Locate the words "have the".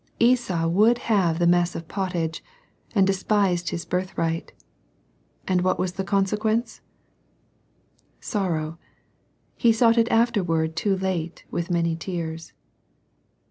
1.13-1.45